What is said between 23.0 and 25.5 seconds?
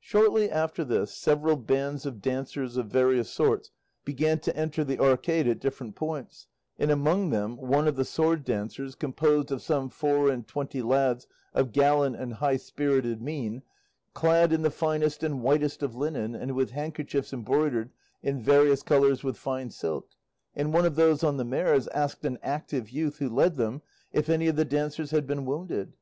who led them if any of the dancers had been